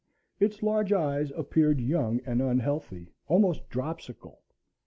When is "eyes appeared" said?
0.91-1.79